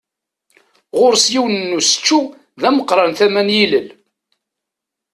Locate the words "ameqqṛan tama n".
2.69-3.49